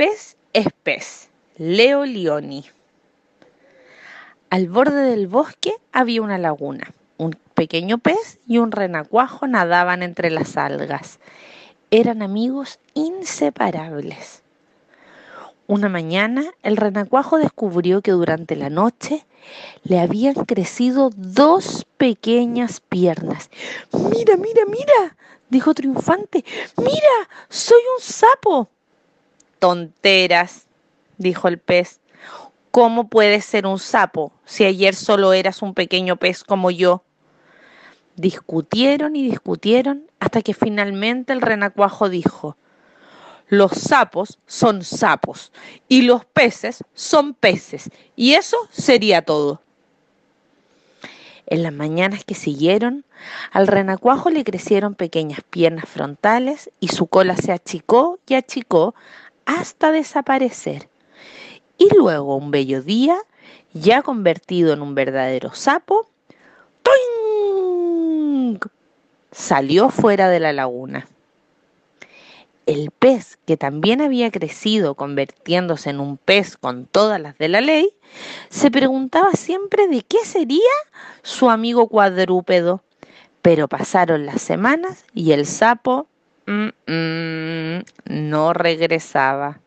pez 0.00 0.38
es 0.54 0.66
pez. 0.82 1.28
Leo 1.58 2.06
Lioni. 2.06 2.64
Al 4.48 4.66
borde 4.70 5.02
del 5.02 5.26
bosque 5.26 5.74
había 5.92 6.22
una 6.22 6.38
laguna. 6.38 6.94
Un 7.18 7.36
pequeño 7.52 7.98
pez 7.98 8.38
y 8.46 8.56
un 8.56 8.72
renacuajo 8.72 9.46
nadaban 9.46 10.02
entre 10.02 10.30
las 10.30 10.56
algas. 10.56 11.18
Eran 11.90 12.22
amigos 12.22 12.78
inseparables. 12.94 14.42
Una 15.66 15.90
mañana 15.90 16.44
el 16.62 16.78
renacuajo 16.78 17.36
descubrió 17.36 18.00
que 18.00 18.12
durante 18.12 18.56
la 18.56 18.70
noche 18.70 19.26
le 19.82 20.00
habían 20.00 20.32
crecido 20.46 21.10
dos 21.14 21.86
pequeñas 21.98 22.80
piernas. 22.80 23.50
Mira, 23.92 24.38
mira, 24.38 24.64
mira, 24.64 25.18
dijo 25.50 25.74
triunfante. 25.74 26.42
Mira, 26.78 27.28
soy 27.50 27.82
un 27.98 28.02
sapo. 28.02 28.70
Tonteras, 29.60 30.66
dijo 31.18 31.46
el 31.46 31.58
pez. 31.58 32.00
¿Cómo 32.72 33.08
puedes 33.08 33.44
ser 33.44 33.66
un 33.66 33.78
sapo 33.78 34.32
si 34.44 34.64
ayer 34.64 34.94
solo 34.94 35.32
eras 35.32 35.62
un 35.62 35.74
pequeño 35.74 36.16
pez 36.16 36.42
como 36.42 36.70
yo? 36.70 37.04
Discutieron 38.16 39.16
y 39.16 39.28
discutieron 39.28 40.10
hasta 40.18 40.42
que 40.42 40.54
finalmente 40.54 41.32
el 41.32 41.42
renacuajo 41.42 42.08
dijo, 42.08 42.56
los 43.48 43.72
sapos 43.72 44.38
son 44.46 44.84
sapos 44.84 45.52
y 45.88 46.02
los 46.02 46.24
peces 46.24 46.84
son 46.94 47.34
peces 47.34 47.90
y 48.16 48.34
eso 48.34 48.56
sería 48.70 49.22
todo. 49.22 49.60
En 51.46 51.64
las 51.64 51.72
mañanas 51.72 52.24
que 52.24 52.36
siguieron, 52.36 53.04
al 53.50 53.66
renacuajo 53.66 54.30
le 54.30 54.44
crecieron 54.44 54.94
pequeñas 54.94 55.40
piernas 55.50 55.86
frontales 55.88 56.70
y 56.78 56.88
su 56.88 57.08
cola 57.08 57.36
se 57.36 57.50
achicó 57.50 58.20
y 58.28 58.34
achicó 58.34 58.94
hasta 59.58 59.90
desaparecer. 59.90 60.88
Y 61.76 61.88
luego, 61.96 62.36
un 62.36 62.50
bello 62.50 62.82
día, 62.82 63.16
ya 63.72 64.02
convertido 64.02 64.72
en 64.72 64.82
un 64.82 64.94
verdadero 64.94 65.54
sapo, 65.54 66.08
¡toing! 66.82 68.58
salió 69.32 69.90
fuera 69.90 70.28
de 70.28 70.40
la 70.40 70.52
laguna. 70.52 71.08
El 72.66 72.90
pez, 72.92 73.38
que 73.46 73.56
también 73.56 74.00
había 74.00 74.30
crecido 74.30 74.94
convirtiéndose 74.94 75.90
en 75.90 75.98
un 75.98 76.16
pez 76.16 76.56
con 76.56 76.86
todas 76.86 77.20
las 77.20 77.36
de 77.38 77.48
la 77.48 77.60
ley, 77.60 77.90
se 78.50 78.70
preguntaba 78.70 79.32
siempre 79.32 79.88
de 79.88 80.02
qué 80.02 80.18
sería 80.24 80.60
su 81.22 81.50
amigo 81.50 81.88
cuadrúpedo. 81.88 82.82
Pero 83.42 83.68
pasaron 83.68 84.26
las 84.26 84.42
semanas 84.42 85.06
y 85.14 85.32
el 85.32 85.46
sapo 85.46 86.06
mm, 86.46 86.68
mm, 86.86 87.49
no 88.30 88.52
regresaba. 88.52 89.60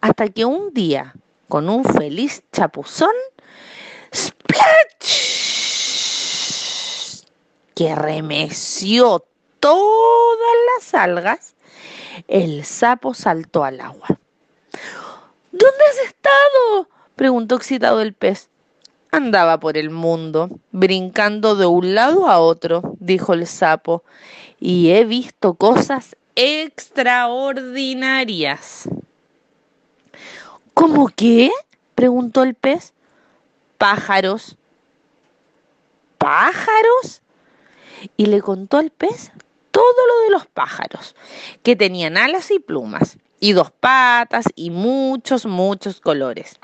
Hasta 0.00 0.28
que 0.28 0.44
un 0.44 0.72
día, 0.72 1.14
con 1.48 1.68
un 1.68 1.84
feliz 1.84 2.42
chapuzón, 2.52 3.14
¡splash! 4.12 5.34
que 7.74 7.94
remeció 7.94 9.24
todas 9.60 10.56
las 10.76 10.94
algas, 10.94 11.54
el 12.28 12.64
sapo 12.64 13.14
saltó 13.14 13.64
al 13.64 13.80
agua. 13.80 14.08
¿Dónde 15.52 15.84
has 15.90 15.98
estado? 16.06 16.88
preguntó 17.16 17.56
excitado 17.56 18.00
el 18.00 18.14
pez. 18.14 18.48
Andaba 19.10 19.60
por 19.60 19.76
el 19.76 19.90
mundo, 19.90 20.50
brincando 20.72 21.54
de 21.54 21.66
un 21.66 21.94
lado 21.94 22.28
a 22.28 22.38
otro, 22.40 22.94
dijo 22.98 23.32
el 23.34 23.46
sapo, 23.46 24.02
y 24.58 24.90
he 24.90 25.04
visto 25.04 25.54
cosas 25.54 26.16
extraordinarias. 26.36 28.88
¿Cómo 30.74 31.08
qué? 31.14 31.50
preguntó 31.94 32.42
el 32.42 32.54
pez. 32.54 32.92
Pájaros. 33.78 34.56
¿Pájaros? 36.18 37.22
Y 38.16 38.26
le 38.26 38.42
contó 38.42 38.78
al 38.78 38.90
pez 38.90 39.32
todo 39.74 40.06
lo 40.06 40.24
de 40.24 40.30
los 40.30 40.46
pájaros, 40.46 41.16
que 41.64 41.74
tenían 41.74 42.16
alas 42.16 42.52
y 42.52 42.60
plumas, 42.60 43.18
y 43.40 43.54
dos 43.54 43.72
patas 43.72 44.44
y 44.54 44.70
muchos, 44.70 45.46
muchos 45.46 46.00
colores. 46.00 46.60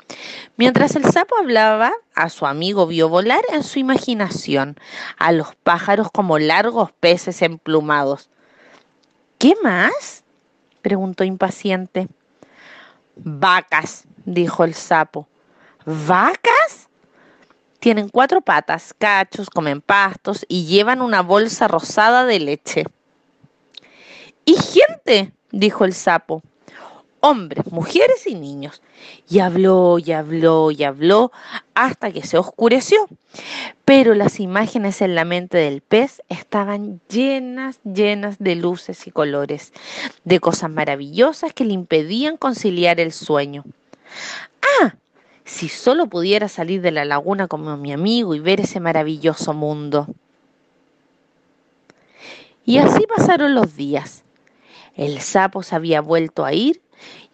Mientras 0.56 0.94
el 0.94 1.04
sapo 1.04 1.36
hablaba, 1.36 1.92
a 2.14 2.28
su 2.28 2.46
amigo 2.46 2.86
vio 2.86 3.08
volar 3.08 3.42
en 3.52 3.64
su 3.64 3.80
imaginación 3.80 4.76
a 5.18 5.32
los 5.32 5.56
pájaros 5.56 6.06
como 6.12 6.38
largos 6.38 6.92
peces 6.92 7.42
emplumados. 7.42 8.30
¿Qué 9.40 9.54
más? 9.62 10.22
preguntó 10.82 11.24
impaciente. 11.24 12.08
Vacas, 13.16 14.04
dijo 14.26 14.64
el 14.64 14.74
sapo. 14.74 15.26
¿Vacas? 15.86 16.90
Tienen 17.78 18.10
cuatro 18.10 18.42
patas, 18.42 18.94
cachos, 18.98 19.48
comen 19.48 19.80
pastos 19.80 20.44
y 20.46 20.66
llevan 20.66 21.00
una 21.00 21.22
bolsa 21.22 21.68
rosada 21.68 22.26
de 22.26 22.38
leche. 22.38 22.84
¿Y 24.44 24.56
gente? 24.56 25.32
dijo 25.50 25.86
el 25.86 25.94
sapo 25.94 26.42
hombres, 27.20 27.70
mujeres 27.70 28.26
y 28.26 28.34
niños. 28.34 28.82
Y 29.28 29.38
habló 29.40 29.98
y 29.98 30.12
habló 30.12 30.70
y 30.70 30.84
habló 30.84 31.32
hasta 31.74 32.10
que 32.12 32.26
se 32.26 32.38
oscureció. 32.38 32.98
Pero 33.84 34.14
las 34.14 34.40
imágenes 34.40 35.00
en 35.02 35.14
la 35.14 35.24
mente 35.24 35.58
del 35.58 35.80
pez 35.80 36.22
estaban 36.28 37.00
llenas, 37.08 37.80
llenas 37.84 38.38
de 38.38 38.56
luces 38.56 39.06
y 39.06 39.10
colores, 39.10 39.72
de 40.24 40.40
cosas 40.40 40.70
maravillosas 40.70 41.52
que 41.52 41.64
le 41.64 41.74
impedían 41.74 42.36
conciliar 42.36 43.00
el 43.00 43.12
sueño. 43.12 43.64
Ah, 44.80 44.94
si 45.44 45.68
solo 45.68 46.06
pudiera 46.06 46.48
salir 46.48 46.80
de 46.80 46.90
la 46.90 47.04
laguna 47.04 47.48
como 47.48 47.76
mi 47.76 47.92
amigo 47.92 48.34
y 48.34 48.40
ver 48.40 48.60
ese 48.60 48.80
maravilloso 48.80 49.52
mundo. 49.52 50.06
Y 52.64 52.78
así 52.78 53.04
pasaron 53.06 53.54
los 53.54 53.74
días. 53.74 54.22
El 54.94 55.20
sapo 55.20 55.62
se 55.62 55.74
había 55.74 56.00
vuelto 56.00 56.44
a 56.44 56.52
ir 56.52 56.80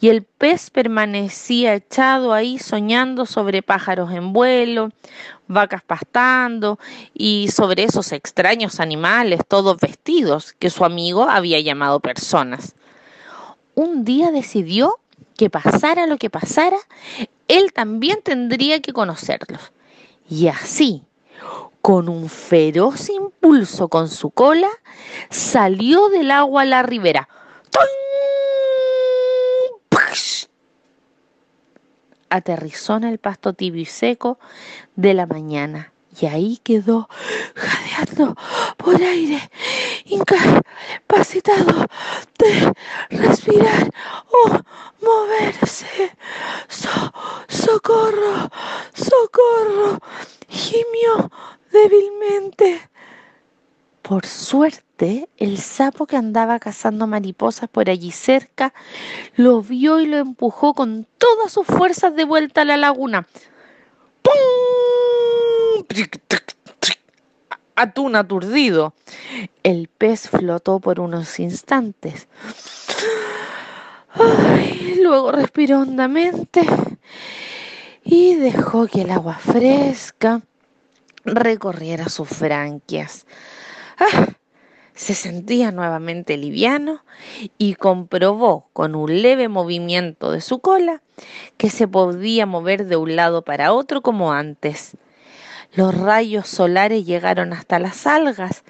y 0.00 0.08
el 0.08 0.22
pez 0.22 0.70
permanecía 0.70 1.74
echado 1.74 2.32
ahí 2.32 2.58
soñando 2.58 3.26
sobre 3.26 3.62
pájaros 3.62 4.12
en 4.12 4.32
vuelo, 4.32 4.90
vacas 5.48 5.82
pastando 5.82 6.78
y 7.14 7.48
sobre 7.48 7.84
esos 7.84 8.12
extraños 8.12 8.80
animales 8.80 9.40
todos 9.48 9.78
vestidos 9.78 10.52
que 10.58 10.70
su 10.70 10.84
amigo 10.84 11.28
había 11.28 11.60
llamado 11.60 12.00
personas. 12.00 12.74
Un 13.74 14.04
día 14.04 14.30
decidió 14.30 14.98
que 15.36 15.50
pasara 15.50 16.06
lo 16.06 16.16
que 16.18 16.30
pasara, 16.30 16.78
él 17.48 17.72
también 17.72 18.20
tendría 18.22 18.80
que 18.80 18.92
conocerlos. 18.92 19.72
Y 20.28 20.48
así, 20.48 21.02
con 21.80 22.08
un 22.08 22.28
feroz 22.28 23.08
impulso 23.10 23.88
con 23.88 24.08
su 24.08 24.30
cola, 24.30 24.70
salió 25.30 26.08
del 26.08 26.30
agua 26.30 26.62
a 26.62 26.64
la 26.64 26.82
ribera. 26.82 27.28
Aterrizó 32.30 32.96
en 32.96 33.04
el 33.04 33.18
pasto 33.18 33.52
tibio 33.52 33.82
y 33.82 33.86
seco 33.86 34.38
de 34.96 35.14
la 35.14 35.26
mañana 35.26 35.92
y 36.20 36.26
ahí 36.26 36.60
quedó 36.62 37.08
jadeando 37.54 38.34
por 38.76 38.96
aire, 38.96 39.50
incapacitado 40.06 41.86
de 42.38 42.72
respirar 43.10 43.90
o 44.30 44.60
moverse. 45.02 46.16
¡Socorro! 47.48 48.50
¡Socorro! 48.94 49.98
gimió 50.48 51.30
débilmente. 51.70 52.88
Por 54.06 54.24
suerte, 54.24 55.28
el 55.36 55.58
sapo 55.58 56.06
que 56.06 56.16
andaba 56.16 56.60
cazando 56.60 57.08
mariposas 57.08 57.68
por 57.68 57.90
allí 57.90 58.12
cerca 58.12 58.72
lo 59.34 59.62
vio 59.62 59.98
y 59.98 60.06
lo 60.06 60.18
empujó 60.18 60.74
con 60.74 61.08
todas 61.18 61.50
sus 61.50 61.66
fuerzas 61.66 62.14
de 62.14 62.22
vuelta 62.22 62.60
a 62.60 62.64
la 62.66 62.76
laguna. 62.76 63.26
¡Pum! 64.22 65.84
Atún 67.74 68.14
aturdido. 68.14 68.94
El 69.64 69.88
pez 69.88 70.28
flotó 70.28 70.78
por 70.78 71.00
unos 71.00 71.40
instantes. 71.40 72.28
luego 75.02 75.32
respiró 75.32 75.80
hondamente 75.80 76.62
y 78.04 78.36
dejó 78.36 78.86
que 78.86 79.02
el 79.02 79.10
agua 79.10 79.34
fresca 79.34 80.42
recorriera 81.24 82.08
sus 82.08 82.28
franquias. 82.28 83.26
Ah, 83.98 84.28
se 84.94 85.14
sentía 85.14 85.72
nuevamente 85.72 86.36
liviano 86.36 87.04
y 87.58 87.74
comprobó 87.74 88.68
con 88.72 88.94
un 88.94 89.22
leve 89.22 89.48
movimiento 89.48 90.32
de 90.32 90.40
su 90.40 90.60
cola 90.60 91.02
que 91.56 91.70
se 91.70 91.86
podía 91.88 92.46
mover 92.46 92.86
de 92.86 92.96
un 92.96 93.16
lado 93.16 93.42
para 93.42 93.72
otro 93.72 94.02
como 94.02 94.32
antes. 94.32 94.96
Los 95.74 95.94
rayos 95.94 96.48
solares 96.48 97.04
llegaron 97.04 97.52
hasta 97.52 97.78
las 97.78 98.06
algas, 98.06 98.64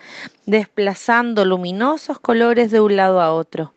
desplazando 0.47 1.45
luminosos 1.45 2.19
colores 2.19 2.71
de 2.71 2.81
un 2.81 2.97
lado 2.97 3.21
a 3.21 3.33
otro. 3.33 3.73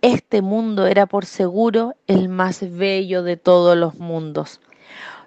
este 0.00 0.42
mundo 0.42 0.86
era 0.88 1.06
por 1.06 1.26
seguro 1.26 1.94
el 2.08 2.28
más 2.28 2.60
bello 2.76 3.22
de 3.22 3.36
todos 3.36 3.76
los 3.76 3.94
mundos. 3.96 4.60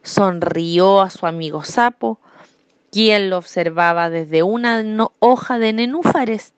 Sonrió 0.04 1.02
a 1.02 1.10
su 1.10 1.26
amigo 1.26 1.64
sapo, 1.64 2.20
quien 2.96 3.30
lo 3.30 3.40
observaba 3.40 4.10
desde 4.10 4.42
una 4.42 4.82
hoja 5.20 5.60
de 5.60 5.74
nenúfares. 5.74 6.54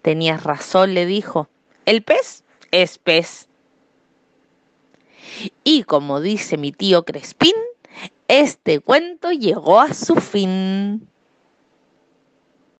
Tenías 0.00 0.44
razón, 0.44 0.94
le 0.94 1.04
dijo, 1.04 1.46
el 1.84 2.02
pez 2.02 2.42
es 2.70 2.96
pez. 2.96 3.50
Y 5.62 5.82
como 5.82 6.22
dice 6.22 6.56
mi 6.56 6.72
tío 6.72 7.04
Crespín, 7.04 7.52
este 8.28 8.80
cuento 8.80 9.30
llegó 9.30 9.78
a 9.78 9.92
su 9.92 10.16
fin. 10.16 11.06